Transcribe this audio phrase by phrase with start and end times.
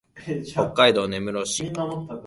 [0.55, 1.71] 北海道根室市